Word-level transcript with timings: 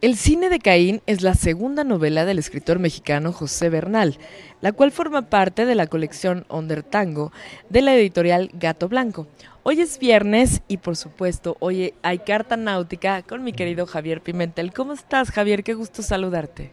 El 0.00 0.14
cine 0.14 0.48
de 0.48 0.60
Caín 0.60 1.02
es 1.06 1.22
la 1.22 1.34
segunda 1.34 1.82
novela 1.82 2.24
del 2.24 2.38
escritor 2.38 2.78
mexicano 2.78 3.32
José 3.32 3.68
Bernal, 3.68 4.16
la 4.60 4.70
cual 4.70 4.92
forma 4.92 5.22
parte 5.22 5.66
de 5.66 5.74
la 5.74 5.88
colección 5.88 6.44
Onder 6.46 6.84
Tango 6.84 7.32
de 7.68 7.82
la 7.82 7.96
editorial 7.96 8.48
Gato 8.52 8.88
Blanco. 8.88 9.26
Hoy 9.64 9.80
es 9.80 9.98
viernes 9.98 10.62
y 10.68 10.76
por 10.76 10.94
supuesto 10.94 11.56
hoy 11.58 11.94
hay 12.02 12.20
carta 12.20 12.56
náutica 12.56 13.22
con 13.22 13.42
mi 13.42 13.52
querido 13.52 13.86
Javier 13.86 14.20
Pimentel. 14.20 14.72
¿Cómo 14.72 14.92
estás 14.92 15.32
Javier? 15.32 15.64
Qué 15.64 15.74
gusto 15.74 16.00
saludarte. 16.02 16.70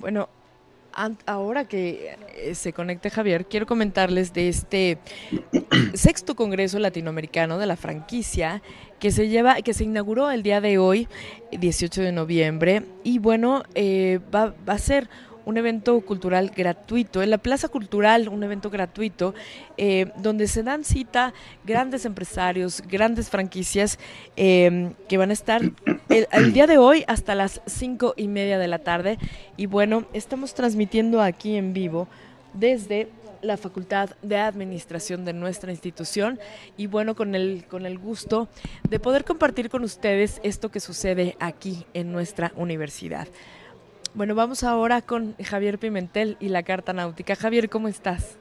Bueno, 0.00 0.28
ahora 1.26 1.64
que 1.66 2.16
eh, 2.36 2.54
se 2.54 2.72
conecte 2.72 3.10
Javier, 3.10 3.46
quiero 3.46 3.66
comentarles 3.66 4.32
de 4.32 4.48
este 4.48 4.98
sexto 5.94 6.34
Congreso 6.34 6.78
Latinoamericano 6.78 7.58
de 7.58 7.66
la 7.66 7.76
franquicia 7.76 8.62
que 8.98 9.10
se 9.10 9.28
lleva, 9.28 9.56
que 9.62 9.74
se 9.74 9.84
inauguró 9.84 10.30
el 10.30 10.42
día 10.42 10.60
de 10.60 10.78
hoy, 10.78 11.08
18 11.50 12.02
de 12.02 12.12
noviembre, 12.12 12.84
y 13.02 13.18
bueno, 13.18 13.62
eh, 13.74 14.20
va, 14.32 14.54
va 14.68 14.74
a 14.74 14.78
ser 14.78 15.08
un 15.44 15.56
evento 15.56 16.00
cultural 16.00 16.50
gratuito, 16.54 17.22
en 17.22 17.30
la 17.30 17.38
Plaza 17.38 17.68
Cultural, 17.68 18.28
un 18.28 18.42
evento 18.42 18.70
gratuito, 18.70 19.34
eh, 19.76 20.12
donde 20.16 20.46
se 20.46 20.62
dan 20.62 20.84
cita 20.84 21.32
grandes 21.64 22.04
empresarios, 22.04 22.82
grandes 22.88 23.30
franquicias 23.30 23.98
em, 24.36 24.94
que 25.08 25.18
van 25.18 25.30
a 25.30 25.32
estar 25.32 25.62
el, 26.08 26.52
día 26.52 26.66
de 26.66 26.78
hoy 26.78 27.04
hasta 27.06 27.34
las 27.34 27.60
cinco 27.66 28.14
y 28.16 28.28
media 28.28 28.58
de 28.58 28.68
la 28.68 28.78
tarde. 28.78 29.18
Y 29.56 29.66
bueno, 29.66 30.06
estamos 30.12 30.54
transmitiendo 30.54 31.20
aquí 31.20 31.56
en 31.56 31.72
vivo 31.72 32.08
desde 32.54 33.08
la 33.42 33.56
Facultad 33.56 34.10
de 34.22 34.36
Administración 34.36 35.24
de 35.24 35.32
nuestra 35.32 35.72
institución 35.72 36.38
y 36.76 36.86
bueno, 36.86 37.14
con 37.14 37.34
el, 37.34 37.64
con 37.68 37.86
el 37.86 37.98
gusto 37.98 38.48
de 38.88 39.00
poder 39.00 39.24
compartir 39.24 39.68
con 39.68 39.82
ustedes 39.82 40.40
esto 40.44 40.70
que 40.70 40.80
sucede 40.80 41.36
aquí 41.40 41.84
en 41.92 42.12
nuestra 42.12 42.52
universidad. 42.56 43.26
Bueno, 44.14 44.34
vamos 44.34 44.62
ahora 44.62 45.00
con 45.00 45.34
Javier 45.42 45.78
Pimentel 45.78 46.36
y 46.38 46.50
la 46.50 46.62
Carta 46.64 46.92
Náutica. 46.92 47.34
Javier, 47.34 47.70
¿cómo 47.70 47.88
estás? 47.88 48.36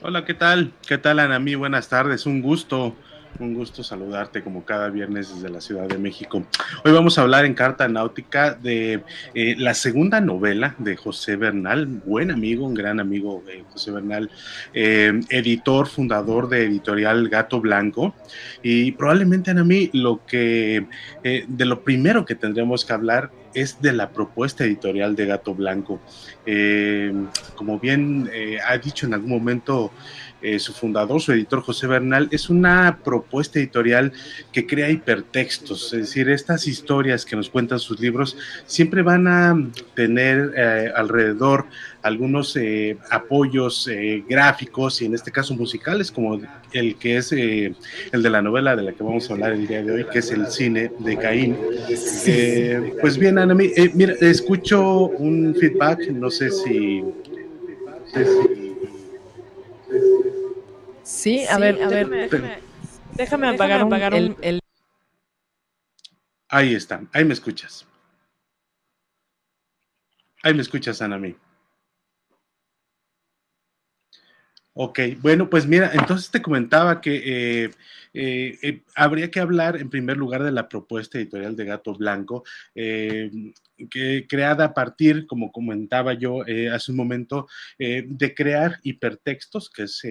Hola, 0.00 0.24
¿qué 0.24 0.32
tal? 0.32 0.72
¿Qué 0.86 0.96
tal, 0.96 1.18
Ana? 1.18 1.40
Mí, 1.40 1.56
buenas 1.56 1.88
tardes. 1.88 2.24
Un 2.24 2.40
gusto, 2.40 2.94
un 3.40 3.52
gusto 3.52 3.82
saludarte 3.82 4.44
como 4.44 4.64
cada 4.64 4.90
viernes 4.90 5.34
desde 5.34 5.48
la 5.48 5.60
Ciudad 5.60 5.88
de 5.88 5.98
México. 5.98 6.46
Hoy 6.84 6.92
vamos 6.92 7.18
a 7.18 7.22
hablar 7.22 7.44
en 7.44 7.54
Carta 7.54 7.88
Náutica 7.88 8.54
de 8.54 9.02
eh, 9.34 9.56
la 9.58 9.74
segunda 9.74 10.20
novela 10.20 10.76
de 10.78 10.94
José 10.96 11.34
Bernal, 11.34 11.86
buen 11.86 12.30
amigo, 12.30 12.64
un 12.64 12.74
gran 12.74 13.00
amigo 13.00 13.42
de 13.44 13.64
José 13.72 13.90
Bernal, 13.90 14.30
eh, 14.72 15.20
editor, 15.30 15.88
fundador 15.88 16.48
de 16.48 16.66
Editorial 16.66 17.28
Gato 17.28 17.60
Blanco. 17.60 18.14
Y 18.62 18.92
probablemente, 18.92 19.50
Ana, 19.50 19.64
mí, 19.64 19.90
lo 19.92 20.24
que, 20.24 20.86
eh, 21.24 21.44
de 21.48 21.64
lo 21.64 21.82
primero 21.82 22.24
que 22.24 22.36
tendremos 22.36 22.84
que 22.84 22.92
hablar 22.92 23.41
es 23.54 23.80
de 23.80 23.92
la 23.92 24.10
propuesta 24.10 24.64
editorial 24.64 25.16
de 25.16 25.26
Gato 25.26 25.54
Blanco. 25.54 26.00
Eh, 26.46 27.12
como 27.54 27.78
bien 27.78 28.28
eh, 28.32 28.58
ha 28.66 28.76
dicho 28.78 29.06
en 29.06 29.14
algún 29.14 29.30
momento 29.30 29.92
eh, 30.40 30.58
su 30.58 30.72
fundador, 30.72 31.20
su 31.20 31.32
editor 31.32 31.62
José 31.62 31.86
Bernal, 31.86 32.28
es 32.32 32.50
una 32.50 32.98
propuesta 33.04 33.58
editorial 33.58 34.12
que 34.52 34.66
crea 34.66 34.90
hipertextos, 34.90 35.92
es 35.92 36.00
decir, 36.00 36.28
estas 36.28 36.66
historias 36.66 37.24
que 37.24 37.36
nos 37.36 37.48
cuentan 37.48 37.78
sus 37.78 38.00
libros 38.00 38.36
siempre 38.66 39.02
van 39.02 39.28
a 39.28 39.56
tener 39.94 40.92
alrededor 40.96 41.66
algunos 42.02 42.56
eh, 42.56 42.98
apoyos 43.10 43.88
eh, 43.88 44.24
gráficos 44.28 45.00
y 45.00 45.06
en 45.06 45.14
este 45.14 45.30
caso 45.30 45.54
musicales, 45.54 46.10
como 46.10 46.40
el 46.72 46.96
que 46.96 47.16
es 47.16 47.32
eh, 47.32 47.74
el 48.10 48.22
de 48.22 48.30
la 48.30 48.42
novela 48.42 48.74
de 48.74 48.82
la 48.82 48.92
que 48.92 49.02
vamos 49.02 49.30
a 49.30 49.34
hablar 49.34 49.52
el 49.52 49.66
día 49.66 49.82
de 49.82 49.92
hoy, 49.92 50.06
que 50.12 50.18
es 50.18 50.30
el 50.32 50.46
cine 50.48 50.90
de 50.98 51.16
Caín. 51.16 51.56
pues 53.00 53.16
bien, 53.16 53.38
Ana, 53.38 53.54
mira, 53.54 54.14
escucho 54.20 55.06
un 55.06 55.54
feedback, 55.58 56.08
no 56.10 56.30
sé 56.30 56.50
si... 56.50 57.04
Sí, 61.04 61.44
a 61.48 61.58
ver, 61.58 61.82
a 61.82 61.88
ver, 61.88 62.08
déjame, 62.08 62.58
déjame, 63.14 63.48
apagar, 63.48 64.14
el... 64.14 64.60
Ahí 66.48 66.74
está, 66.74 67.02
ahí 67.12 67.24
me 67.24 67.32
escuchas. 67.32 67.86
Ahí 70.42 70.52
me 70.52 70.62
escuchas, 70.62 71.00
Ana, 71.00 71.18
mí. 71.18 71.36
Ok, 74.74 75.00
bueno, 75.20 75.50
pues 75.50 75.66
mira, 75.66 75.90
entonces 75.92 76.30
te 76.30 76.40
comentaba 76.40 77.02
que 77.02 77.64
eh, 77.64 77.70
eh, 78.14 78.58
eh, 78.62 78.82
habría 78.94 79.30
que 79.30 79.38
hablar 79.38 79.76
en 79.76 79.90
primer 79.90 80.16
lugar 80.16 80.42
de 80.42 80.50
la 80.50 80.66
propuesta 80.66 81.18
editorial 81.18 81.54
de 81.56 81.66
Gato 81.66 81.94
Blanco, 81.94 82.42
que 82.74 84.26
creada 84.26 84.64
a 84.66 84.74
partir, 84.74 85.26
como 85.26 85.52
comentaba 85.52 86.14
yo 86.14 86.42
hace 86.72 86.90
un 86.90 86.96
momento, 86.96 87.48
de 87.78 88.34
crear 88.34 88.78
hipertextos, 88.82 89.68
que 89.68 89.82
es 89.82 90.02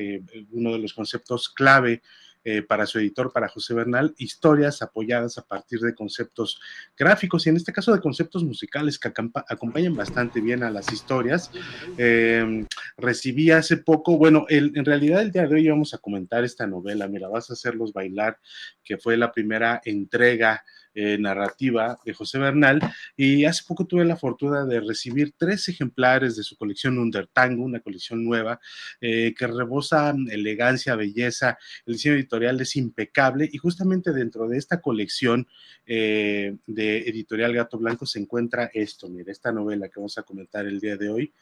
uno 0.51 0.73
de 0.73 0.79
los 0.79 0.93
conceptos 0.93 1.49
clave 1.49 2.03
eh, 2.43 2.61
para 2.61 2.85
su 2.85 2.99
editor, 2.99 3.31
para 3.31 3.47
José 3.47 3.73
Bernal, 3.73 4.13
historias 4.17 4.81
apoyadas 4.81 5.37
a 5.37 5.43
partir 5.43 5.79
de 5.79 5.93
conceptos 5.93 6.59
gráficos 6.97 7.45
y 7.45 7.49
en 7.49 7.57
este 7.57 7.71
caso 7.71 7.93
de 7.93 7.99
conceptos 7.99 8.43
musicales 8.43 8.97
que 8.97 9.11
acompañan 9.47 9.95
bastante 9.95 10.41
bien 10.41 10.63
a 10.63 10.71
las 10.71 10.91
historias. 10.91 11.51
Eh, 11.97 12.65
recibí 12.97 13.51
hace 13.51 13.77
poco, 13.77 14.17
bueno, 14.17 14.45
en 14.49 14.85
realidad 14.85 15.21
el 15.21 15.31
día 15.31 15.47
de 15.47 15.55
hoy 15.55 15.67
vamos 15.67 15.93
a 15.93 15.99
comentar 15.99 16.43
esta 16.43 16.67
novela, 16.67 17.07
mira, 17.07 17.27
vas 17.27 17.49
a 17.49 17.53
hacerlos 17.53 17.93
bailar, 17.93 18.39
que 18.83 18.97
fue 18.97 19.17
la 19.17 19.31
primera 19.31 19.81
entrega 19.85 20.63
eh, 20.93 21.17
narrativa 21.17 21.97
de 22.03 22.13
José 22.13 22.37
Bernal 22.37 22.81
y 23.15 23.45
hace 23.45 23.63
poco 23.65 23.85
tuve 23.85 24.03
la 24.03 24.17
fortuna 24.17 24.65
de 24.65 24.81
recibir 24.81 25.33
tres 25.37 25.69
ejemplares 25.69 26.35
de 26.35 26.43
su 26.43 26.57
colección 26.57 26.99
Undertango, 26.99 27.63
una 27.63 27.79
colección 27.79 28.25
nueva 28.25 28.59
eh, 28.99 29.33
que 29.37 29.47
rebosa 29.47 30.13
elegancia, 30.29 30.95
belleza, 30.95 31.57
el 31.85 31.93
diseño 31.93 32.15
editorial 32.15 32.59
es 32.59 32.75
impecable 32.75 33.49
y 33.49 33.57
justamente 33.57 34.11
dentro 34.11 34.49
de 34.49 34.57
esta 34.57 34.81
colección 34.81 35.47
eh, 35.85 36.57
de 36.67 36.97
editorial 37.07 37.53
Gato 37.53 37.77
Blanco 37.77 38.05
se 38.05 38.19
encuentra 38.19 38.69
esto, 38.73 39.07
mire, 39.07 39.31
esta 39.31 39.53
novela 39.53 39.87
que 39.87 39.99
vamos 39.99 40.17
a 40.17 40.23
comentar 40.23 40.65
el 40.65 40.81
día 40.81 40.97
de 40.97 41.09
hoy, 41.09 41.33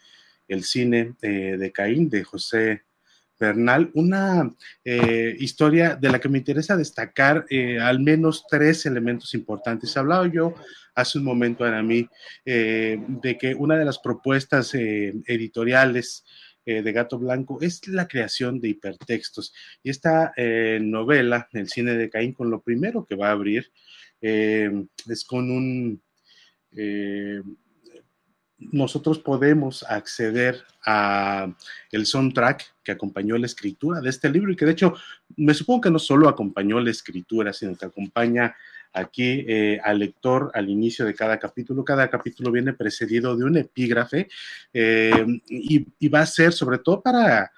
El 0.47 0.63
cine 0.63 1.15
de 1.21 1.71
Caín 1.71 2.09
de 2.09 2.23
José 2.23 2.83
Bernal, 3.39 3.89
una 3.93 4.53
eh, 4.83 5.35
historia 5.39 5.95
de 5.95 6.09
la 6.09 6.19
que 6.19 6.27
me 6.27 6.39
interesa 6.39 6.75
destacar 6.75 7.45
eh, 7.49 7.79
al 7.79 7.99
menos 7.99 8.45
tres 8.49 8.85
elementos 8.85 9.33
importantes. 9.33 9.95
Hablaba 9.95 10.27
yo 10.27 10.53
hace 10.93 11.19
un 11.19 11.23
momento 11.23 11.63
a 11.63 11.81
mí 11.81 12.07
eh, 12.45 13.01
de 13.07 13.37
que 13.37 13.55
una 13.55 13.77
de 13.77 13.85
las 13.85 13.99
propuestas 13.99 14.73
editoriales 14.73 16.25
de 16.65 16.91
Gato 16.91 17.17
Blanco 17.17 17.59
es 17.61 17.87
la 17.87 18.07
creación 18.07 18.59
de 18.59 18.69
hipertextos. 18.69 19.53
Y 19.81 19.89
esta 19.89 20.33
novela, 20.79 21.47
El 21.51 21.67
cine 21.67 21.95
de 21.95 22.11
Caín, 22.11 22.33
con 22.33 22.51
lo 22.51 22.61
primero 22.61 23.07
que 23.07 23.15
va 23.15 23.29
a 23.29 23.31
abrir 23.31 23.71
es 24.21 25.25
con 25.25 25.49
un 25.49 25.99
nosotros 28.59 29.19
podemos 29.19 29.83
acceder 29.83 30.63
a 30.85 31.47
el 31.91 32.05
soundtrack 32.05 32.75
que 32.83 32.91
acompañó 32.91 33.37
la 33.37 33.45
escritura 33.45 34.01
de 34.01 34.09
este 34.09 34.29
libro 34.29 34.51
y 34.51 34.55
que 34.55 34.65
de 34.65 34.71
hecho 34.71 34.93
me 35.37 35.53
supongo 35.53 35.81
que 35.81 35.91
no 35.91 35.99
solo 35.99 36.27
acompañó 36.27 36.79
la 36.79 36.91
escritura, 36.91 37.53
sino 37.53 37.75
que 37.75 37.85
acompaña 37.85 38.55
aquí 38.93 39.45
eh, 39.47 39.79
al 39.83 39.99
lector 39.99 40.51
al 40.53 40.69
inicio 40.69 41.05
de 41.05 41.13
cada 41.13 41.37
capítulo. 41.39 41.85
Cada 41.85 42.09
capítulo 42.09 42.51
viene 42.51 42.73
precedido 42.73 43.35
de 43.35 43.45
un 43.45 43.57
epígrafe 43.57 44.27
eh, 44.73 45.41
y, 45.47 46.07
va 46.09 46.21
a 46.21 46.25
ser 46.25 46.53
sobre 46.53 46.79
todo 46.79 47.01
para 47.01 47.51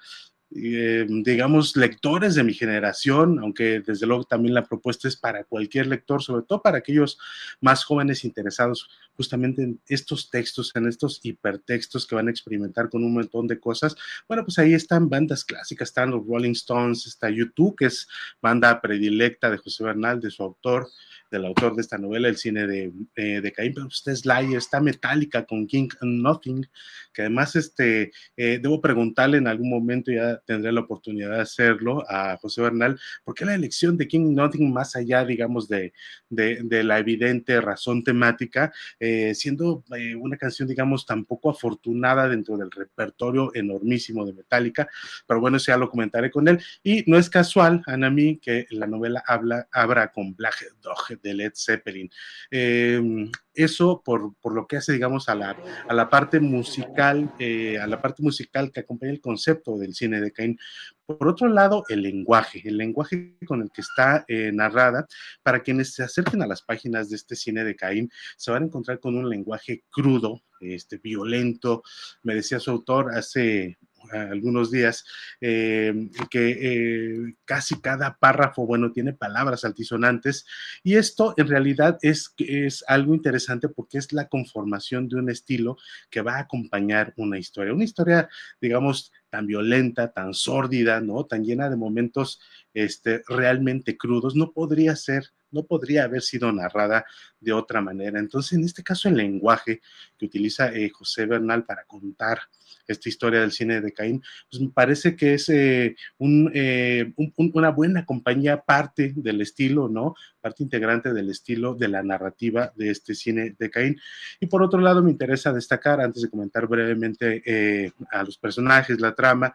eh, 0.54 1.06
digamos, 1.08 1.76
lectores 1.76 2.34
de 2.34 2.44
mi 2.44 2.52
generación, 2.52 3.38
aunque 3.38 3.80
desde 3.80 4.06
luego 4.06 4.24
también 4.24 4.54
la 4.54 4.66
propuesta 4.66 5.08
es 5.08 5.16
para 5.16 5.44
cualquier 5.44 5.86
lector, 5.86 6.22
sobre 6.22 6.44
todo 6.44 6.60
para 6.62 6.78
aquellos 6.78 7.18
más 7.60 7.84
jóvenes 7.84 8.24
interesados 8.24 8.88
justamente 9.16 9.62
en 9.62 9.80
estos 9.88 10.30
textos, 10.30 10.72
en 10.74 10.86
estos 10.88 11.20
hipertextos 11.22 12.06
que 12.06 12.14
van 12.14 12.28
a 12.28 12.30
experimentar 12.30 12.90
con 12.90 13.04
un 13.04 13.14
montón 13.14 13.46
de 13.46 13.60
cosas. 13.60 13.96
Bueno, 14.28 14.44
pues 14.44 14.58
ahí 14.58 14.74
están 14.74 15.08
bandas 15.08 15.44
clásicas, 15.44 15.88
están 15.88 16.10
los 16.10 16.26
Rolling 16.26 16.52
Stones, 16.52 17.06
está 17.06 17.30
YouTube, 17.30 17.76
que 17.76 17.86
es 17.86 18.08
banda 18.40 18.80
predilecta 18.80 19.50
de 19.50 19.58
José 19.58 19.84
Bernal, 19.84 20.20
de 20.20 20.30
su 20.30 20.42
autor, 20.42 20.88
del 21.32 21.46
autor 21.46 21.74
de 21.74 21.80
esta 21.80 21.98
novela, 21.98 22.28
el 22.28 22.36
cine 22.36 22.66
de, 22.66 22.92
eh, 23.16 23.40
de 23.40 23.52
Caín, 23.52 23.72
pero 23.74 23.86
usted 23.86 24.12
es 24.12 24.20
Slayer, 24.20 24.58
está 24.58 24.80
Metallica 24.80 25.44
con 25.44 25.66
King 25.66 25.88
Nothing, 26.02 26.68
que 27.12 27.22
además 27.22 27.56
este, 27.56 28.12
eh, 28.36 28.60
debo 28.62 28.80
preguntarle 28.80 29.38
en 29.38 29.48
algún 29.48 29.70
momento, 29.70 30.12
ya 30.12 30.38
tendré 30.46 30.70
la 30.70 30.82
oportunidad 30.82 31.30
de 31.30 31.40
hacerlo, 31.40 32.04
a 32.08 32.36
José 32.36 32.60
Bernal, 32.60 33.00
¿por 33.24 33.34
qué 33.34 33.46
la 33.46 33.54
elección 33.54 33.96
de 33.96 34.06
King 34.06 34.34
Nothing 34.34 34.72
más 34.72 34.94
allá, 34.94 35.24
digamos, 35.24 35.68
de, 35.68 35.92
de, 36.28 36.84
la 36.84 36.98
evidente 36.98 37.60
razón 37.60 38.04
temática, 38.04 38.72
eh, 39.00 39.34
siendo 39.34 39.84
una 40.20 40.36
canción, 40.36 40.68
digamos, 40.68 41.06
tan 41.06 41.24
poco 41.24 41.50
afortunada 41.50 42.28
dentro 42.28 42.58
del 42.58 42.70
repertorio 42.70 43.54
enormísimo 43.54 44.26
de 44.26 44.34
Metallica, 44.34 44.88
pero 45.26 45.40
bueno, 45.40 45.56
eso 45.56 45.72
ya 45.72 45.78
lo 45.78 45.88
comentaré 45.88 46.30
con 46.30 46.46
él, 46.46 46.60
y 46.82 47.04
no 47.06 47.16
es 47.16 47.30
casual, 47.30 47.82
Anami, 47.86 48.36
que 48.36 48.66
la 48.70 48.86
novela 48.86 49.22
habla, 49.26 49.66
abra 49.72 50.12
con 50.12 50.34
Black 50.34 50.74
Dog, 50.82 51.21
Led 51.22 51.52
Zeppelin. 51.54 52.10
Em, 52.50 53.30
eso 53.54 54.02
por, 54.04 54.34
lo 54.52 54.66
que 54.66 54.76
hace, 54.76 54.92
digamos, 54.92 55.28
a 55.28 55.34
la, 55.34 55.56
a 55.88 55.94
la 55.94 56.08
parte 56.08 56.40
musical, 56.40 57.32
eh, 57.38 57.78
a 57.78 57.86
la 57.86 58.00
parte 58.00 58.22
musical 58.22 58.72
que 58.72 58.80
acompaña 58.80 59.12
el 59.12 59.20
concepto 59.20 59.78
del 59.78 59.94
cine 59.94 60.20
de 60.20 60.32
Caín. 60.32 60.58
Por 61.04 61.28
otro 61.28 61.48
lado, 61.48 61.84
el 61.88 62.02
lenguaje, 62.02 62.62
el 62.64 62.76
lenguaje 62.78 63.36
con 63.46 63.62
el 63.62 63.70
que 63.70 63.82
está 63.82 64.24
eh, 64.28 64.50
narrada, 64.52 65.06
para 65.42 65.60
quienes 65.60 65.94
se 65.94 66.02
acerquen 66.02 66.42
a 66.42 66.46
las 66.46 66.62
páginas 66.62 67.10
de 67.10 67.16
este 67.16 67.36
cine 67.36 67.64
de 67.64 67.76
Caín, 67.76 68.10
se 68.36 68.50
van 68.50 68.62
a 68.62 68.66
encontrar 68.66 69.00
con 69.00 69.16
un 69.16 69.28
lenguaje 69.28 69.84
crudo, 69.90 70.42
este, 70.60 70.98
violento. 70.98 71.82
Me 72.22 72.34
decía 72.34 72.60
su 72.60 72.70
autor 72.70 73.14
hace 73.14 73.78
algunos 74.12 74.70
días, 74.70 75.04
eh, 75.40 76.08
que 76.30 76.58
eh, 76.60 77.34
casi 77.44 77.80
cada 77.80 78.16
párrafo, 78.18 78.66
bueno, 78.66 78.92
tiene 78.92 79.12
palabras 79.12 79.64
altisonantes 79.64 80.46
y 80.82 80.96
esto 80.96 81.34
en 81.36 81.48
realidad 81.48 81.98
es, 82.02 82.34
es 82.38 82.84
algo 82.86 83.14
interesante 83.14 83.68
porque 83.68 83.98
es 83.98 84.12
la 84.12 84.28
conformación 84.28 85.08
de 85.08 85.16
un 85.16 85.30
estilo 85.30 85.76
que 86.10 86.22
va 86.22 86.36
a 86.36 86.40
acompañar 86.40 87.12
una 87.16 87.38
historia, 87.38 87.72
una 87.72 87.84
historia, 87.84 88.28
digamos, 88.60 89.12
tan 89.32 89.46
violenta, 89.46 90.12
tan 90.12 90.34
sórdida, 90.34 91.00
¿no? 91.00 91.24
Tan 91.24 91.42
llena 91.42 91.70
de 91.70 91.76
momentos 91.76 92.38
este, 92.74 93.22
realmente 93.26 93.96
crudos, 93.96 94.36
no 94.36 94.52
podría 94.52 94.94
ser, 94.94 95.32
no 95.50 95.64
podría 95.64 96.04
haber 96.04 96.20
sido 96.20 96.52
narrada 96.52 97.06
de 97.40 97.52
otra 97.52 97.80
manera. 97.80 98.18
Entonces, 98.18 98.52
en 98.52 98.64
este 98.64 98.82
caso, 98.82 99.08
el 99.08 99.16
lenguaje 99.16 99.80
que 100.22 100.26
utiliza 100.26 100.72
eh, 100.72 100.88
José 100.88 101.26
Bernal 101.26 101.64
para 101.64 101.84
contar 101.84 102.38
esta 102.86 103.08
historia 103.08 103.40
del 103.40 103.52
cine 103.52 103.80
de 103.80 103.92
Caín, 103.92 104.22
pues 104.50 104.60
me 104.60 104.68
parece 104.68 105.16
que 105.16 105.34
es 105.34 105.48
eh, 105.48 105.96
eh, 106.18 107.12
una 107.36 107.70
buena 107.70 108.04
compañía, 108.04 108.62
parte 108.62 109.12
del 109.16 109.40
estilo, 109.40 109.88
¿no? 109.88 110.14
Parte 110.40 110.62
integrante 110.62 111.12
del 111.12 111.30
estilo 111.30 111.74
de 111.74 111.88
la 111.88 112.02
narrativa 112.02 112.72
de 112.76 112.90
este 112.90 113.14
cine 113.14 113.54
de 113.58 113.70
Caín. 113.70 114.00
Y 114.40 114.46
por 114.46 114.62
otro 114.62 114.80
lado, 114.80 115.02
me 115.02 115.10
interesa 115.10 115.52
destacar, 115.52 116.00
antes 116.00 116.22
de 116.22 116.30
comentar 116.30 116.66
brevemente 116.66 117.92
a 118.10 118.24
los 118.24 118.36
personajes, 118.38 119.00
la 119.00 119.14
trama, 119.14 119.54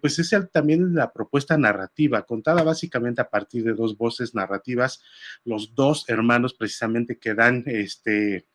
pues 0.00 0.18
es 0.18 0.32
también 0.52 0.94
la 0.94 1.12
propuesta 1.12 1.56
narrativa, 1.58 2.22
contada 2.22 2.62
básicamente 2.62 3.20
a 3.20 3.28
partir 3.28 3.64
de 3.64 3.74
dos 3.74 3.96
voces 3.96 4.34
narrativas, 4.34 5.02
los 5.44 5.74
dos 5.74 6.04
hermanos 6.08 6.54
precisamente 6.54 7.18
que 7.18 7.34
dan 7.34 7.64
este 7.66 8.46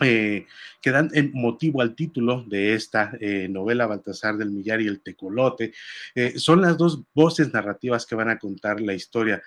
eh, 0.00 0.46
que 0.80 0.90
dan 0.90 1.10
motivo 1.32 1.82
al 1.82 1.96
título 1.96 2.44
de 2.44 2.74
esta 2.74 3.12
eh, 3.20 3.48
novela 3.48 3.86
Baltasar 3.86 4.36
del 4.36 4.50
Millar 4.50 4.80
y 4.80 4.86
el 4.86 5.00
Tecolote. 5.00 5.72
Eh, 6.14 6.38
son 6.38 6.60
las 6.60 6.76
dos 6.76 7.02
voces 7.14 7.52
narrativas 7.52 8.06
que 8.06 8.14
van 8.14 8.28
a 8.28 8.38
contar 8.38 8.80
la 8.80 8.94
historia. 8.94 9.42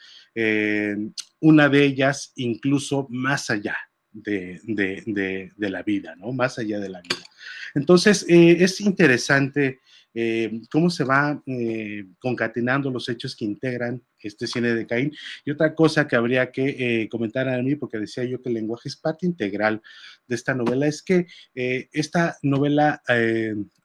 una 1.40 1.70
de 1.70 1.84
ellas 1.84 2.34
incluso 2.36 3.08
más 3.10 3.50
allá 3.50 3.78
de, 4.12 4.60
de, 4.66 5.70
la 5.70 5.84
vida, 5.84 6.16
¿no? 6.16 6.34
Más 6.34 6.60
allá 6.60 6.80
de 6.80 6.90
la 6.90 7.02
vida. 7.02 7.26
Entonces, 7.74 8.26
es 8.28 8.82
interesante 8.82 9.80
eh, 10.14 10.62
cómo 10.70 10.90
se 10.90 11.06
va 11.06 11.42
eh, 11.46 12.06
concatenando 12.20 12.92
los 12.92 13.08
hechos 13.08 13.36
que 13.36 13.46
integran 13.46 14.04
este 14.20 14.46
cine 14.46 14.74
de 14.74 14.86
Caín. 14.86 15.14
Y 15.46 15.52
otra 15.52 15.74
cosa 15.74 16.08
que 16.08 16.16
habría 16.16 16.52
que 16.52 17.04
eh, 17.04 17.10
comentar 17.10 17.48
a 17.48 17.62
mí, 17.62 17.76
porque 17.76 17.98
decía 17.98 18.24
yo 18.26 18.42
que 18.42 18.50
el 18.50 18.56
lenguaje 18.56 18.90
es 18.90 18.98
parte 18.98 19.26
integral 19.26 19.82
de 20.28 20.36
esta 20.36 20.54
novela, 20.54 20.86
es 20.86 21.02
que 21.02 21.28
esta 21.54 22.38
novela 22.42 23.02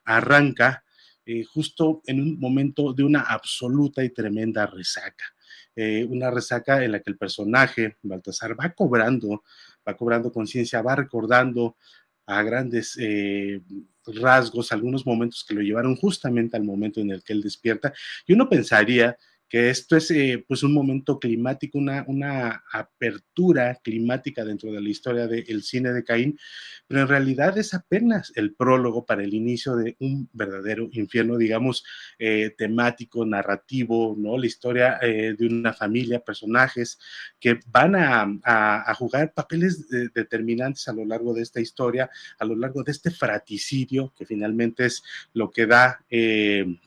arranca 0.05 0.84
justo 1.52 2.02
en 2.06 2.20
un 2.20 2.38
momento 2.38 2.93
de 2.93 3.02
una 3.02 3.20
absoluta 3.23 4.05
y 4.05 4.11
tremenda 4.11 4.67
resaca. 4.67 5.25
una 6.08 6.31
resaca 6.31 6.84
en 6.84 6.93
la 6.93 7.00
que 7.00 7.11
el 7.11 7.19
personaje, 7.19 7.96
Baltasar, 8.02 8.58
va 8.58 8.70
cobrando, 8.70 9.43
va 9.87 9.96
cobrando 9.96 10.32
conciencia, 10.32 10.82
va 10.82 10.96
recordando 10.96 11.76
a 12.26 12.43
grandes 12.43 12.96
eh, 13.00 13.61
rasgos 14.06 14.73
algunos 14.73 15.06
momentos 15.06 15.44
que 15.44 15.55
lo 15.55 15.62
llevaron 15.62 15.96
justamente 15.96 16.56
al 16.56 16.64
momento 16.64 17.00
en 17.00 17.11
el 17.11 17.23
que 17.23 17.32
él 17.32 17.43
despierta. 17.43 17.93
Y 18.26 18.32
uno 18.32 18.49
pensaría 18.49 19.17
que 19.49 19.71
esto 19.71 19.97
es 19.97 20.11
eh, 20.11 20.45
pues 20.47 20.63
un 20.63 20.75
momento 20.75 21.19
climático, 21.19 21.79
una, 21.79 22.05
una, 22.09 22.65
apertura 22.73 23.77
climática 23.83 24.45
dentro 24.45 24.73
de 24.73 24.81
la 24.81 24.89
historia 24.89 25.27
del 25.27 25.63
cine 25.63 25.93
de 25.93 26.05
Caín, 26.05 26.39
pero 26.87 27.03
en 27.03 27.09
realidad 27.09 27.57
es 27.59 27.75
apenas 27.75 28.33
el 28.35 28.55
prólogo 28.55 29.07
para 29.07 29.23
el 29.23 29.35
inicio 29.35 29.77
de 29.77 29.97
un 30.01 30.29
verdadero 30.33 30.89
infierno, 30.93 31.37
digamos, 31.37 31.85
eh, 32.19 32.55
temático, 32.57 33.25
narrativo, 33.25 34.17
¿no? 34.19 34.37
La 34.37 34.47
historia 34.47 34.99
eh, 35.01 35.35
de 35.39 35.47
una 35.47 35.73
familia, 35.73 36.21
personajes 36.21 36.99
que 37.39 37.61
van 37.67 37.95
a, 37.97 38.95
jugar 38.97 39.33
papeles 39.35 39.89
determinantes 40.15 40.89
a 40.89 40.93
lo 40.93 41.05
largo 41.05 41.35
de 41.35 41.43
esta 41.43 41.61
historia, 41.61 42.09
a 42.39 42.45
lo 42.45 42.57
largo 42.57 42.83
de 42.83 42.93
este 42.93 43.11
fraticidio, 43.11 44.13
que 44.17 44.25
finalmente 44.25 44.87
es 44.87 45.03
lo 45.35 45.51
que 45.51 45.67
da 45.67 46.01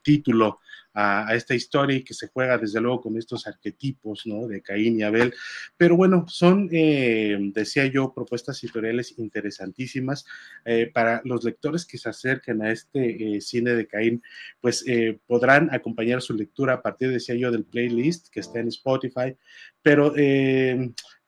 título 0.02 0.60
a, 0.94 1.34
esta 1.36 1.56
historia 1.56 1.98
y 1.98 2.04
que 2.04 2.14
se 2.14 2.28
juega 2.28 2.58
desde 2.58 2.82
luego 2.82 3.02
con 3.02 3.18
estos 3.18 3.48
arquetipos. 3.48 4.24
De 4.50 4.62
Caín 4.62 5.00
y 5.00 5.04
Abel. 5.04 5.34
Pero 5.78 5.96
bueno, 5.96 6.26
son, 6.28 6.70
eh, 6.72 7.38
decía 7.54 7.86
yo, 7.86 8.14
propuestas 8.14 8.64
editoriales 8.64 9.18
interesantísimas 9.18 10.26
eh, 10.66 10.90
para 10.94 11.22
los 11.26 11.44
lectores 11.44 11.86
que 11.86 11.98
se 11.98 12.10
acerquen 12.10 12.62
a 12.62 12.72
este 12.72 13.38
eh, 13.38 13.42
cine 13.42 13.72
de 13.72 13.88
Caín, 13.88 14.22
pues 14.62 14.86
podrán 15.26 15.74
acompañar 15.74 16.22
su 16.22 16.34
lectura 16.34 16.76
a 16.76 16.82
partir, 16.82 17.10
decía 17.10 17.36
yo, 17.36 17.52
del 17.52 17.66
playlist 17.66 18.30
que 18.30 18.40
está 18.40 18.60
en 18.60 18.68
Spotify, 18.70 19.36
pero 19.82 20.14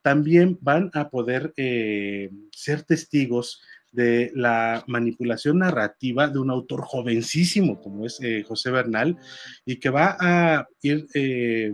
también 0.02 0.58
van 0.62 0.90
a 0.94 1.10
poder 1.10 1.54
ser 2.52 2.84
testigos 2.84 3.62
de 3.92 4.32
la 4.36 4.84
manipulación 4.88 5.60
narrativa 5.60 6.28
de 6.28 6.40
un 6.40 6.50
autor 6.50 6.82
jovencísimo 6.84 7.82
como 7.82 8.06
es 8.06 8.20
eh, 8.22 8.44
José 8.48 8.72
Bernal 8.72 9.18
y 9.66 9.78
que 9.80 9.90
va 9.90 10.18
a 10.20 10.68
ir 10.82 11.08
eh, 11.14 11.72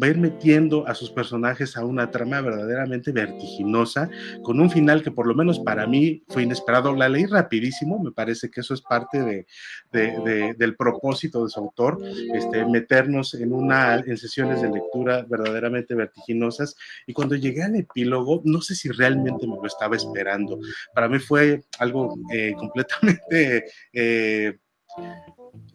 va 0.00 0.06
a 0.06 0.10
ir 0.10 0.18
metiendo 0.18 0.86
a 0.86 0.94
sus 0.94 1.10
personajes 1.10 1.76
a 1.76 1.84
una 1.84 2.10
trama 2.10 2.40
verdaderamente 2.40 3.12
vertiginosa, 3.12 4.10
con 4.42 4.60
un 4.60 4.70
final 4.70 5.02
que 5.02 5.10
por 5.10 5.26
lo 5.26 5.34
menos 5.34 5.58
para 5.60 5.86
mí 5.86 6.22
fue 6.28 6.42
inesperado. 6.42 6.94
La 6.94 7.08
leí 7.08 7.26
rapidísimo, 7.26 7.98
me 8.02 8.12
parece 8.12 8.50
que 8.50 8.60
eso 8.60 8.74
es 8.74 8.82
parte 8.82 9.46
de, 9.92 10.54
del 10.56 10.76
propósito 10.76 11.44
de 11.44 11.50
su 11.50 11.60
autor, 11.60 11.98
este, 12.34 12.64
meternos 12.66 13.34
en, 13.34 13.52
una, 13.52 13.96
en 13.96 14.16
sesiones 14.16 14.62
de 14.62 14.70
lectura 14.70 15.24
verdaderamente 15.28 15.94
vertiginosas. 15.94 16.76
Y 17.06 17.12
cuando 17.12 17.34
llegué 17.34 17.62
al 17.62 17.76
epílogo, 17.76 18.42
no 18.44 18.60
sé 18.60 18.74
si 18.74 18.90
realmente 18.90 19.46
me 19.46 19.56
lo 19.56 19.66
estaba 19.66 19.96
esperando. 19.96 20.58
Para 20.94 21.08
mí 21.08 21.18
fue 21.18 21.64
algo 21.78 22.18
eh, 22.32 22.54
completamente... 22.58 23.64
Eh, 23.92 24.58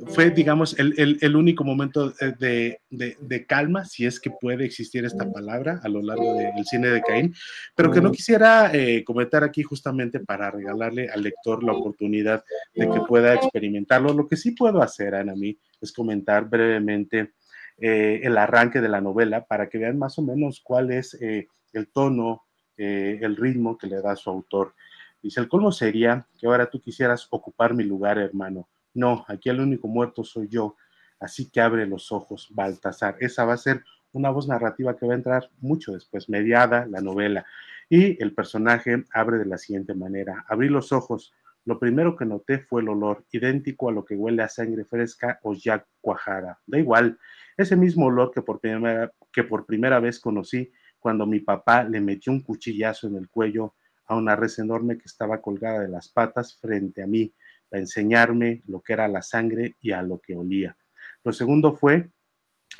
fue, 0.07 0.31
digamos, 0.31 0.75
el, 0.77 1.35
único 1.35 1.63
momento 1.63 2.11
de, 2.39 3.45
calma, 3.47 3.85
si 3.85 4.05
es 4.05 4.19
que 4.19 4.31
puede 4.31 4.65
existir 4.65 5.05
esta 5.05 5.31
palabra 5.31 5.79
a 5.83 5.89
lo 5.89 6.01
largo 6.01 6.35
del 6.35 6.65
cine 6.65 6.89
de 6.89 7.01
Caín, 7.01 7.35
pero 7.75 7.91
que 7.91 8.01
no 8.01 8.11
quisiera 8.11 8.71
eh, 8.73 9.03
comentar 9.03 9.43
aquí 9.43 9.63
justamente 9.63 10.19
para 10.19 10.49
regalarle 10.51 11.09
al 11.09 11.21
lector 11.21 11.63
la 11.63 11.73
oportunidad 11.73 12.43
de 12.73 12.89
que 12.89 13.01
pueda 13.01 13.33
experimentarlo. 13.35 14.13
Lo 14.13 14.27
que 14.27 14.37
sí 14.37 14.51
puedo 14.51 14.81
hacer, 14.81 15.15
Ana, 15.15 15.35
mí, 15.35 15.57
es 15.79 15.91
comentar 15.91 16.49
brevemente 16.49 17.33
eh, 17.77 18.21
el 18.23 18.37
arranque 18.37 18.81
de 18.81 18.89
la 18.89 19.01
novela 19.01 19.45
para 19.45 19.69
que 19.69 19.77
vean 19.77 19.97
más 19.97 20.17
o 20.17 20.21
menos 20.21 20.61
cuál 20.63 20.91
es 20.91 21.13
eh, 21.21 21.47
el 21.73 21.87
tono, 21.89 22.43
el 22.77 23.35
ritmo 23.35 23.77
que 23.77 23.85
le 23.85 24.01
da 24.01 24.15
su 24.15 24.31
autor. 24.31 24.73
Dice, 25.21 25.39
el 25.39 25.47
colmo 25.47 25.71
sería 25.71 26.25
que 26.39 26.47
ahora 26.47 26.67
tú 26.67 26.81
quisieras 26.81 27.27
ocupar 27.29 27.75
mi 27.75 27.83
lugar, 27.83 28.17
hermano 28.17 28.67
no, 28.93 29.25
aquí 29.27 29.49
el 29.49 29.59
único 29.59 29.87
muerto 29.87 30.23
soy 30.23 30.47
yo, 30.47 30.75
así 31.19 31.49
que 31.49 31.61
abre 31.61 31.85
los 31.85 32.11
ojos, 32.11 32.49
Baltasar. 32.51 33.15
Esa 33.19 33.45
va 33.45 33.53
a 33.53 33.57
ser 33.57 33.83
una 34.13 34.29
voz 34.29 34.47
narrativa 34.47 34.97
que 34.97 35.05
va 35.05 35.13
a 35.13 35.17
entrar 35.17 35.49
mucho 35.59 35.93
después, 35.93 36.29
mediada 36.29 36.85
la 36.87 37.01
novela. 37.01 37.45
Y 37.89 38.21
el 38.21 38.33
personaje 38.33 39.03
abre 39.13 39.37
de 39.37 39.45
la 39.45 39.57
siguiente 39.57 39.93
manera. 39.93 40.45
Abrí 40.47 40.69
los 40.69 40.91
ojos. 40.91 41.33
Lo 41.65 41.77
primero 41.77 42.15
que 42.15 42.25
noté 42.25 42.59
fue 42.59 42.81
el 42.81 42.89
olor, 42.89 43.25
idéntico 43.31 43.89
a 43.89 43.91
lo 43.91 44.03
que 44.03 44.15
huele 44.15 44.41
a 44.43 44.49
sangre 44.49 44.83
fresca 44.83 45.39
o 45.43 45.53
ya 45.53 45.85
cuajada. 46.01 46.59
Da 46.65 46.79
igual, 46.79 47.19
ese 47.55 47.75
mismo 47.75 48.07
olor 48.07 48.31
que 48.31 48.41
por 48.41 48.59
primera, 48.59 49.11
que 49.31 49.43
por 49.43 49.65
primera 49.65 49.99
vez 49.99 50.19
conocí 50.19 50.71
cuando 50.99 51.25
mi 51.25 51.39
papá 51.39 51.83
le 51.83 52.01
metió 52.01 52.31
un 52.31 52.41
cuchillazo 52.41 53.07
en 53.07 53.17
el 53.17 53.29
cuello 53.29 53.75
a 54.11 54.17
una 54.17 54.35
res 54.35 54.59
enorme 54.59 54.97
que 54.97 55.05
estaba 55.05 55.41
colgada 55.41 55.79
de 55.79 55.87
las 55.87 56.09
patas 56.09 56.57
frente 56.57 57.01
a 57.01 57.07
mí 57.07 57.33
a 57.71 57.77
enseñarme 57.77 58.61
lo 58.67 58.81
que 58.81 58.91
era 58.91 59.07
la 59.07 59.21
sangre 59.21 59.77
y 59.79 59.91
a 59.91 60.01
lo 60.01 60.19
que 60.19 60.35
olía. 60.35 60.75
Lo 61.23 61.31
segundo 61.31 61.73
fue 61.73 62.09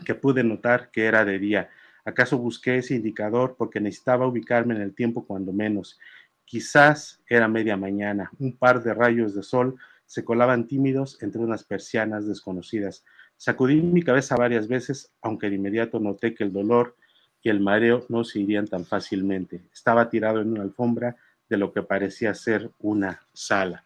que 0.05 0.13
pude 0.13 0.43
notar 0.43 0.91
que 0.91 1.05
era 1.05 1.23
de 1.23 1.39
día. 1.39 1.69
¿Acaso 2.03 2.38
busqué 2.38 2.79
ese 2.79 2.95
indicador 2.95 3.55
porque 3.57 3.79
necesitaba 3.79 4.27
ubicarme 4.27 4.75
en 4.75 4.81
el 4.81 4.93
tiempo 4.93 5.25
cuando 5.25 5.53
menos? 5.53 5.97
Quizás 6.43 7.21
era 7.29 7.47
media 7.47 7.77
mañana. 7.77 8.29
Un 8.38 8.57
par 8.57 8.83
de 8.83 8.93
rayos 8.93 9.33
de 9.33 9.43
sol 9.43 9.77
se 10.05 10.25
colaban 10.25 10.67
tímidos 10.67 11.17
entre 11.23 11.39
unas 11.39 11.63
persianas 11.63 12.27
desconocidas. 12.27 13.05
Sacudí 13.38 13.81
mi 13.81 14.03
cabeza 14.03 14.35
varias 14.35 14.67
veces, 14.67 15.13
aunque 15.21 15.50
de 15.50 15.55
inmediato 15.55 15.97
noté 16.01 16.35
que 16.35 16.43
el 16.43 16.51
dolor 16.51 16.97
y 17.43 17.50
el 17.50 17.60
mareo 17.60 18.05
no 18.10 18.24
se 18.24 18.39
irían 18.39 18.67
tan 18.67 18.86
fácilmente. 18.86 19.62
Estaba 19.74 20.10
tirado 20.10 20.41
en 20.41 20.51
una 20.51 20.63
alfombra 20.63 21.15
de 21.50 21.57
lo 21.57 21.74
que 21.74 21.83
parecía 21.83 22.33
ser 22.33 22.69
una 22.79 23.21
sala. 23.33 23.86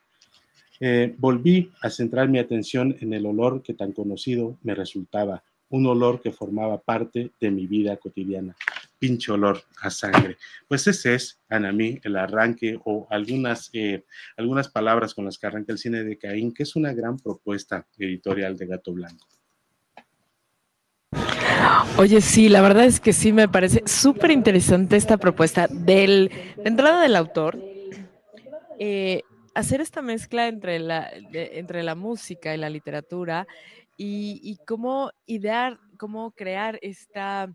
Eh, 0.80 1.16
volví 1.18 1.72
a 1.82 1.90
centrar 1.90 2.28
mi 2.28 2.38
atención 2.38 2.96
en 3.00 3.14
el 3.14 3.26
olor 3.26 3.64
que 3.64 3.74
tan 3.74 3.94
conocido 3.94 4.58
me 4.62 4.76
resultaba, 4.76 5.44
un 5.70 5.88
olor 5.88 6.22
que 6.22 6.32
formaba 6.32 6.82
parte 6.82 7.32
de 7.40 7.52
mi 7.52 7.66
vida 7.66 7.98
cotidiana, 7.98 8.56
pinche 9.00 9.32
olor 9.32 9.64
a 9.82 9.90
sangre. 9.90 10.38
Pues 10.68 10.86
ese 10.88 11.16
es, 11.16 11.40
Anamí, 11.50 12.00
el 12.04 12.18
arranque 12.18 12.78
o 12.84 13.08
algunas, 13.10 13.70
eh, 13.74 14.04
algunas 14.38 14.68
palabras 14.68 15.14
con 15.14 15.26
las 15.26 15.38
que 15.38 15.48
arranca 15.48 15.72
el 15.72 15.80
cine 15.80 16.04
de 16.04 16.18
Caín, 16.18 16.54
que 16.54 16.64
es 16.64 16.76
una 16.76 16.94
gran 16.94 17.18
propuesta 17.18 17.88
editorial 17.98 18.58
de 18.58 18.68
Gato 18.68 18.94
Blanco. 18.94 19.26
Oye, 21.98 22.22
sí, 22.22 22.50
la 22.50 22.62
verdad 22.62 22.86
es 22.86 23.00
que 23.00 23.14
sí 23.14 23.32
me 23.32 23.48
parece 23.48 23.82
súper 23.86 24.32
interesante 24.32 24.98
esta 24.98 25.18
propuesta 25.18 25.68
del, 25.70 26.30
de 26.58 26.70
entrada 26.70 27.02
del 27.02 27.16
autor. 27.16 27.58
Eh, 28.80 29.22
hacer 29.54 29.80
esta 29.80 30.02
mezcla 30.02 30.48
entre 30.48 30.80
la, 30.80 31.10
entre 31.32 31.84
la 31.84 31.96
música 31.96 32.54
y 32.54 32.58
la 32.58 32.70
literatura 32.70 33.48
y, 33.98 34.58
cómo 34.68 35.12
idear, 35.26 35.80
cómo 35.98 36.32
crear 36.32 36.78
esta, 36.82 37.48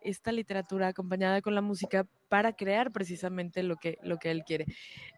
esta 0.00 0.32
literatura 0.32 0.88
acompañada 0.88 1.40
con 1.40 1.54
la 1.54 1.60
música 1.60 2.06
para 2.28 2.52
crear 2.52 2.90
precisamente 2.90 3.62
lo 3.62 3.76
que, 3.76 3.98
lo 4.02 4.18
que 4.18 4.30
él 4.30 4.42
quiere. 4.44 4.66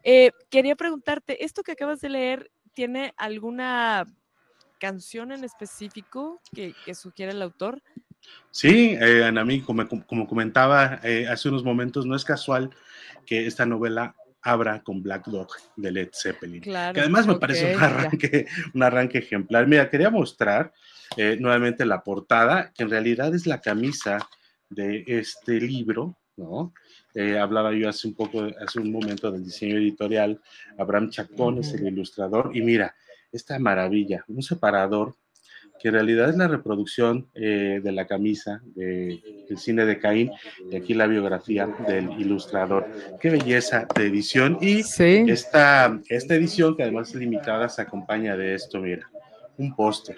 Eh, 0.03 0.31
quería 0.49 0.75
preguntarte, 0.75 1.43
¿esto 1.43 1.63
que 1.63 1.71
acabas 1.71 2.01
de 2.01 2.09
leer 2.09 2.51
tiene 2.73 3.13
alguna 3.17 4.05
canción 4.79 5.31
en 5.31 5.43
específico 5.43 6.41
que, 6.53 6.73
sugiere 6.93 7.31
el 7.31 7.41
autor? 7.41 7.81
Sí, 8.51 8.95
eh, 8.99 9.23
Anami, 9.23 9.61
como, 9.61 9.87
como 9.87 10.27
comentaba 10.27 10.99
eh, 11.03 11.27
hace 11.27 11.49
unos 11.49 11.63
momentos, 11.63 12.05
no 12.05 12.15
es 12.15 12.23
casual 12.23 12.69
que 13.25 13.47
esta 13.47 13.65
novela 13.65 14.15
abra 14.43 14.83
con 14.83 15.01
Black 15.01 15.25
Dog 15.27 15.47
de 15.75 15.91
Led 15.91 16.09
Zeppelin. 16.13 16.61
que 16.61 16.75
además 16.75 17.25
me 17.25 17.35
parece 17.35 17.75
un 17.75 17.81
arranque, 17.81 18.45
un 18.73 18.83
arranque 18.83 19.19
ejemplar. 19.19 19.67
Mira, 19.67 19.89
quería 19.89 20.09
mostrar 20.09 20.73
eh, 21.17 21.37
nuevamente 21.39 21.85
la 21.85 22.03
portada, 22.03 22.71
que 22.73 22.83
en 22.83 22.89
realidad 22.89 23.33
es 23.33 23.47
la 23.47 23.61
camisa 23.61 24.27
de 24.69 25.03
este 25.07 25.59
libro, 25.59 26.17
¿no? 26.35 26.73
Eh, 27.15 27.37
hablaba 27.37 27.73
yo 27.73 27.87
hace 27.87 28.07
un 28.07 28.15
poco, 28.15 28.47
hace 28.59 28.79
un 28.79 28.91
momento 28.91 29.31
del 29.31 29.45
diseño 29.45 29.77
editorial. 29.77 30.41
Abraham 30.77 31.09
Chacón 31.09 31.59
es 31.59 31.73
el 31.73 31.87
ilustrador. 31.87 32.51
Y 32.53 32.61
mira, 32.61 32.95
esta 33.31 33.57
maravilla, 33.59 34.25
un 34.27 34.41
separador 34.41 35.15
que 35.79 35.89
en 35.89 35.95
realidad 35.95 36.29
es 36.29 36.37
la 36.37 36.47
reproducción 36.47 37.27
eh, 37.33 37.81
de 37.83 37.91
la 37.91 38.07
camisa 38.07 38.61
del 38.75 39.21
cine 39.57 39.85
de 39.85 39.99
Caín 39.99 40.31
y 40.71 40.75
aquí 40.75 40.93
la 40.93 41.07
biografía 41.07 41.67
del 41.87 42.09
ilustrador. 42.19 42.87
Qué 43.19 43.29
belleza 43.29 43.87
de 43.95 44.07
edición 44.07 44.57
y 44.61 44.79
esta, 45.29 45.99
esta 46.07 46.35
edición 46.35 46.75
que 46.75 46.83
además 46.83 47.09
es 47.09 47.15
limitada 47.15 47.67
se 47.69 47.81
acompaña 47.81 48.37
de 48.37 48.55
esto, 48.55 48.79
mira, 48.79 49.09
un 49.57 49.75
póster. 49.75 50.15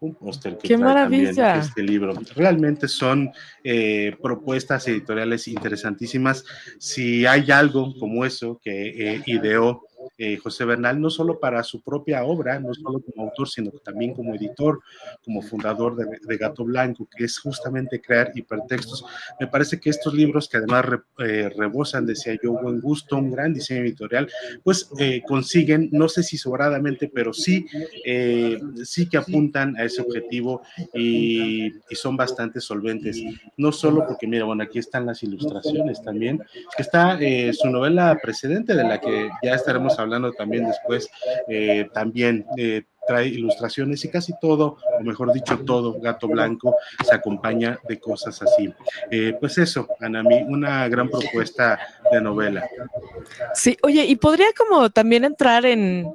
Un 0.00 0.14
póster 0.14 0.58
que 0.58 0.68
Qué 0.68 0.76
maravilla. 0.76 1.56
este 1.56 1.82
libro. 1.82 2.12
Realmente 2.36 2.88
son 2.88 3.30
eh, 3.62 4.14
propuestas 4.22 4.86
editoriales 4.88 5.48
interesantísimas. 5.48 6.44
Si 6.78 7.24
hay 7.24 7.50
algo 7.50 7.94
como 7.98 8.26
eso 8.26 8.60
que 8.62 8.88
eh, 8.88 9.22
ideó 9.26 9.82
eh, 10.16 10.36
José 10.36 10.64
Bernal, 10.64 11.00
no 11.00 11.10
solo 11.10 11.40
para 11.40 11.62
su 11.62 11.82
propia 11.82 12.24
obra, 12.24 12.58
no 12.60 12.72
solo 12.74 13.00
como 13.00 13.28
autor, 13.28 13.48
sino 13.48 13.70
también 13.70 14.14
como 14.14 14.34
editor, 14.34 14.80
como 15.24 15.42
fundador 15.42 15.96
de, 15.96 16.36
Gato 16.36 16.64
Blanco, 16.64 17.08
que 17.16 17.24
es 17.24 17.38
justamente 17.38 18.00
crear 18.00 18.32
hipertextos. 18.34 19.04
Me 19.40 19.46
parece 19.46 19.78
que 19.78 19.90
estos 19.90 20.14
libros, 20.14 20.48
que 20.48 20.58
además 20.58 20.84
eh, 21.18 21.50
rebosan, 21.56 22.06
decía 22.06 22.36
yo, 22.42 22.52
buen 22.52 22.80
gusto, 22.80 23.16
un 23.16 23.30
gran 23.30 23.54
diseño 23.54 23.82
editorial, 23.82 24.28
pues 24.62 24.90
eh, 24.98 25.22
consiguen, 25.26 25.88
no 25.92 26.08
sé 26.08 26.22
si 26.22 26.36
sobradamente, 26.36 27.10
pero 27.12 27.32
sí, 27.32 27.66
sí 28.84 29.08
que 29.08 29.16
apuntan 29.16 29.76
a 29.76 29.84
ese 29.84 30.02
objetivo 30.02 30.62
y, 30.92 31.66
y 31.66 31.94
son 31.94 32.16
bastante 32.16 32.60
solventes. 32.60 33.22
No 33.56 33.72
solo 33.72 34.06
porque, 34.06 34.26
mira, 34.26 34.44
bueno, 34.44 34.64
aquí 34.64 34.78
están 34.78 35.06
las 35.06 35.22
ilustraciones 35.22 36.02
también, 36.02 36.42
está 36.78 37.18
su 37.52 37.70
novela 37.70 38.18
precedente 38.22 38.74
de 38.74 38.84
la 38.84 39.00
que 39.00 39.30
ya 39.42 39.54
estaremos 39.54 39.93
hablando 39.98 40.32
también 40.32 40.66
después, 40.66 41.08
eh, 41.48 41.88
también 41.92 42.46
eh, 42.56 42.84
trae 43.06 43.28
ilustraciones 43.28 44.04
y 44.04 44.10
casi 44.10 44.32
todo, 44.40 44.78
o 44.98 45.02
mejor 45.02 45.32
dicho, 45.32 45.58
todo 45.60 46.00
Gato 46.00 46.28
Blanco 46.28 46.76
se 47.02 47.14
acompaña 47.14 47.78
de 47.88 47.98
cosas 47.98 48.40
así. 48.42 48.72
Eh, 49.10 49.36
pues 49.38 49.58
eso, 49.58 49.88
Anami, 50.00 50.42
una 50.42 50.88
gran 50.88 51.08
propuesta 51.08 51.78
de 52.10 52.20
novela. 52.20 52.66
Sí, 53.54 53.76
oye, 53.82 54.04
y 54.04 54.16
podría 54.16 54.48
como 54.56 54.90
también 54.90 55.24
entrar 55.24 55.66
en, 55.66 56.12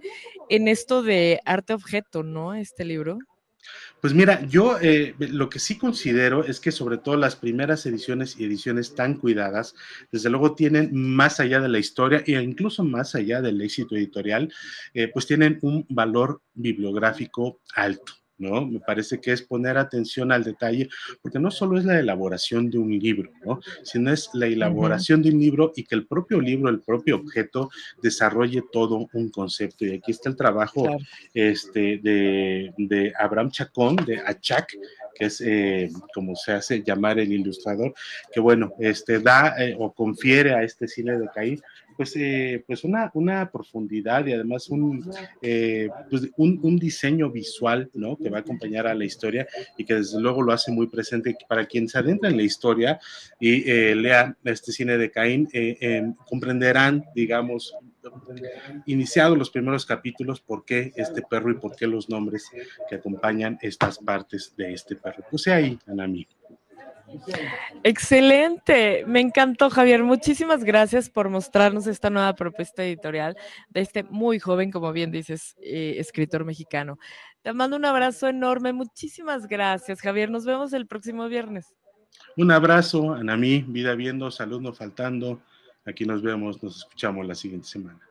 en 0.50 0.67
esto 0.67 1.03
de 1.03 1.39
arte 1.45 1.74
objeto, 1.74 2.24
¿no? 2.24 2.53
Este 2.53 2.86
libro. 2.86 3.19
Pues 4.01 4.13
mira, 4.13 4.46
yo 4.48 4.79
eh, 4.79 5.13
lo 5.20 5.50
que 5.50 5.60
sí 5.60 5.77
considero 5.77 6.46
es 6.46 6.62
que 6.62 6.72
sobre 6.72 6.98
todo 6.98 7.18
las 7.18 7.36
primeras 7.36 7.86
ediciones 7.86 8.39
y 8.39 8.46
ediciones 8.46 8.96
tan 8.96 9.15
cuidadas, 9.15 9.75
desde 10.10 10.29
luego 10.29 10.56
tienen 10.56 10.91
más 10.94 11.41
allá 11.41 11.60
de 11.60 11.68
la 11.68 11.79
historia 11.79 12.24
e 12.25 12.41
incluso 12.41 12.86
más 12.86 13.15
allá 13.15 13.41
del 13.41 13.62
éxito 13.62 13.96
editorial, 13.96 14.53
eh, 14.94 15.10
pues 15.10 15.27
tienen 15.27 15.60
un 15.63 15.86
valor 15.89 16.41
bibliográfico 16.53 17.60
alto. 17.75 18.13
¿No? 18.39 18.65
Me 18.65 18.79
parece 18.79 19.19
que 19.19 19.31
es 19.31 19.41
poner 19.41 19.77
atención 19.77 20.31
al 20.31 20.43
detalle, 20.43 20.89
porque 21.22 21.39
no 21.39 21.51
solo 21.51 21.77
es 21.77 21.86
la 21.86 22.00
elaboración 22.00 22.69
de 22.69 22.77
un 22.77 22.98
libro, 22.98 23.31
¿no? 23.46 23.60
Sino 23.84 24.12
es 24.12 24.29
la 24.34 24.48
elaboración 24.48 25.22
de 25.22 25.29
un 25.29 25.39
libro 25.39 25.74
y 25.75 25.84
que 25.84 25.96
el 25.96 26.08
propio 26.08 26.39
libro, 26.41 26.69
el 26.69 26.81
propio 26.81 27.17
objeto, 27.17 27.69
desarrolle 28.01 28.63
todo 28.72 29.08
un 29.13 29.29
concepto. 29.29 29.86
Y 29.86 29.93
aquí 29.93 30.12
está 30.12 30.29
el 30.29 30.36
trabajo 30.36 30.88
este, 31.34 32.00
de, 32.00 33.13
Abraham 33.19 33.51
Chacón, 33.51 33.96
de 33.98 34.19
Achak, 34.19 34.74
que 35.15 35.25
es 35.25 35.41
eh, 35.41 35.89
como 36.13 36.36
se 36.36 36.53
hace 36.53 36.81
llamar 36.81 37.19
el 37.19 37.31
ilustrador, 37.31 37.93
que 38.31 38.39
bueno, 38.39 38.74
este 38.79 39.19
da 39.19 39.55
eh, 39.60 39.75
o 39.77 39.91
confiere 39.91 40.53
a 40.53 40.63
este 40.63 40.88
cine 40.88 41.17
de 41.17 41.27
Caín 41.34 41.62
pues, 42.00 42.15
eh, 42.15 42.63
pues 42.65 42.86
una, 42.86 43.12
una 43.13 43.51
profundidad 43.51 44.25
y 44.25 44.32
además 44.32 44.70
un, 44.70 45.12
eh, 45.41 45.89
pues 46.10 46.29
un, 46.38 46.77
diseño 46.77 47.29
visual, 47.29 47.89
¿no? 47.94 48.15
Que 48.15 48.29
va 48.29 48.38
a 48.38 48.39
acompañar 48.39 48.88
a 48.88 48.96
la 48.96 49.03
historia 49.03 49.46
y 49.77 49.84
que 49.84 49.96
desde 49.96 50.22
luego 50.22 50.41
lo 50.41 50.53
hace 50.53 50.72
muy 50.72 50.88
presente 50.88 51.36
para 51.50 51.65
quien 51.65 51.89
se 51.89 52.00
adentra 52.00 52.29
en 52.29 52.38
la 52.38 52.44
historia 52.44 53.01
y 53.38 53.70
eh, 53.70 53.96
lea 53.96 54.34
este 54.46 54.72
cine 54.72 54.98
de 54.98 55.12
Caín, 55.12 55.50
comprenderán, 56.25 57.03
digamos, 57.13 57.75
iniciado 58.86 59.36
los 59.36 59.50
primeros 59.50 59.86
capítulos, 59.86 60.39
por 60.39 60.63
qué 60.63 60.94
este 60.96 61.22
perro 61.22 61.51
y 61.51 61.56
por 61.56 61.75
qué 61.75 61.86
los 61.86 62.08
nombres 62.08 62.50
que 62.88 62.96
acompañan 62.96 63.60
estas 63.62 64.00
partes 64.00 64.53
de 64.56 64.74
este 64.74 64.96
perro. 64.96 65.22
Puse 65.29 65.51
ahí, 65.51 65.77
Anami. 65.86 66.25
Excelente, 67.84 69.04
me 69.06 69.20
encantó 69.20 69.70
Javier. 69.70 70.04
Muchísimas 70.04 70.63
gracias 70.63 71.10
por 71.10 71.30
mostrarnos 71.30 71.88
esta 71.88 72.10
nueva 72.10 72.34
propuesta 72.36 72.84
editorial 72.84 73.36
de 73.70 73.82
este 73.82 74.04
muy 74.04 74.39
joven, 74.39 74.72
como 74.72 74.92
bien 74.92 75.12
dices, 75.12 75.56
eh, 75.62 75.96
escritor 75.98 76.46
mexicano. 76.46 76.98
Te 77.42 77.54
mando 77.54 77.78
un 77.78 77.86
abrazo 77.86 78.28
enorme. 78.28 78.74
Muchísimas 78.74 79.48
gracias, 79.48 80.01
Javier. 80.01 80.30
Nos 80.30 80.46
vemos 80.46 80.74
el 80.74 80.88
próximo 80.88 81.28
viernes. 81.28 81.74
Un 82.38 82.51
abrazo, 82.51 83.13
Anamí, 83.13 83.63
vida 83.68 83.96
viendo, 83.96 84.30
salud 84.32 84.62
no 84.62 84.74
faltando. 84.74 85.42
Aquí 85.86 86.06
nos 86.06 86.22
vemos, 86.22 86.62
nos 86.62 86.78
escuchamos 86.78 87.25
la 87.25 87.36
siguiente 87.36 87.68
semana. 87.68 88.09